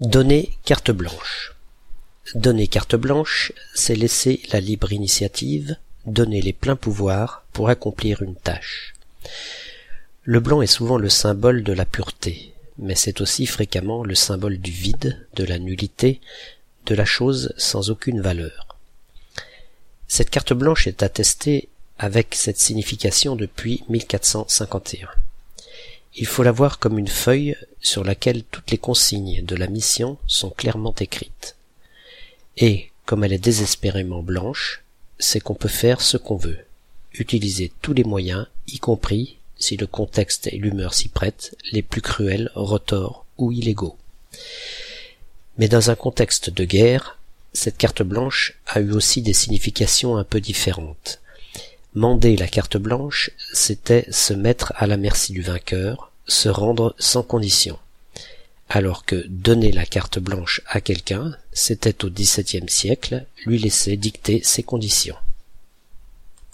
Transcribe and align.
Donner 0.00 0.56
carte 0.64 0.92
blanche. 0.92 1.52
Donner 2.34 2.68
carte 2.68 2.96
blanche, 2.96 3.52
c'est 3.74 3.94
laisser 3.94 4.40
la 4.50 4.58
libre 4.58 4.94
initiative, 4.94 5.76
donner 6.06 6.40
les 6.40 6.54
pleins 6.54 6.74
pouvoirs 6.74 7.44
pour 7.52 7.68
accomplir 7.68 8.22
une 8.22 8.34
tâche. 8.34 8.94
Le 10.24 10.40
blanc 10.40 10.62
est 10.62 10.66
souvent 10.66 10.96
le 10.96 11.10
symbole 11.10 11.62
de 11.62 11.74
la 11.74 11.84
pureté, 11.84 12.54
mais 12.78 12.94
c'est 12.94 13.20
aussi 13.20 13.44
fréquemment 13.44 14.02
le 14.02 14.14
symbole 14.14 14.56
du 14.56 14.70
vide, 14.70 15.26
de 15.34 15.44
la 15.44 15.58
nullité, 15.58 16.22
de 16.86 16.94
la 16.94 17.04
chose 17.04 17.52
sans 17.58 17.90
aucune 17.90 18.22
valeur. 18.22 18.78
Cette 20.08 20.30
carte 20.30 20.54
blanche 20.54 20.86
est 20.86 21.02
attestée 21.02 21.68
avec 21.98 22.34
cette 22.34 22.58
signification 22.58 23.36
depuis 23.36 23.84
1451. 23.90 25.10
Il 26.16 26.26
faut 26.26 26.42
la 26.42 26.52
voir 26.52 26.78
comme 26.78 26.98
une 26.98 27.08
feuille 27.08 27.56
sur 27.80 28.02
laquelle 28.04 28.42
toutes 28.42 28.70
les 28.70 28.78
consignes 28.78 29.44
de 29.44 29.54
la 29.54 29.68
mission 29.68 30.18
sont 30.26 30.50
clairement 30.50 30.94
écrites. 30.98 31.56
Et, 32.56 32.90
comme 33.06 33.22
elle 33.24 33.32
est 33.32 33.38
désespérément 33.38 34.22
blanche, 34.22 34.82
c'est 35.18 35.40
qu'on 35.40 35.54
peut 35.54 35.68
faire 35.68 36.00
ce 36.00 36.16
qu'on 36.16 36.36
veut, 36.36 36.58
utiliser 37.14 37.72
tous 37.80 37.92
les 37.92 38.04
moyens, 38.04 38.46
y 38.66 38.78
compris, 38.78 39.36
si 39.56 39.76
le 39.76 39.86
contexte 39.86 40.48
et 40.48 40.56
l'humeur 40.56 40.94
s'y 40.94 41.08
prêtent, 41.08 41.56
les 41.70 41.82
plus 41.82 42.02
cruels, 42.02 42.50
retors 42.54 43.24
ou 43.38 43.52
illégaux. 43.52 43.96
Mais 45.58 45.68
dans 45.68 45.90
un 45.90 45.94
contexte 45.94 46.50
de 46.50 46.64
guerre, 46.64 47.18
cette 47.52 47.76
carte 47.76 48.02
blanche 48.02 48.58
a 48.66 48.80
eu 48.80 48.92
aussi 48.92 49.22
des 49.22 49.32
significations 49.32 50.16
un 50.16 50.24
peu 50.24 50.40
différentes. 50.40 51.19
Mander 51.94 52.36
la 52.36 52.46
carte 52.46 52.76
blanche, 52.76 53.32
c'était 53.52 54.06
se 54.12 54.32
mettre 54.32 54.72
à 54.76 54.86
la 54.86 54.96
merci 54.96 55.32
du 55.32 55.42
vainqueur, 55.42 56.12
se 56.28 56.48
rendre 56.48 56.94
sans 56.98 57.24
condition. 57.24 57.78
Alors 58.68 59.04
que 59.04 59.26
donner 59.28 59.72
la 59.72 59.84
carte 59.84 60.20
blanche 60.20 60.60
à 60.68 60.80
quelqu'un, 60.80 61.36
c'était 61.52 62.04
au 62.04 62.10
XVIIe 62.10 62.68
siècle 62.68 63.26
lui 63.44 63.58
laisser 63.58 63.96
dicter 63.96 64.40
ses 64.44 64.62
conditions. 64.62 65.16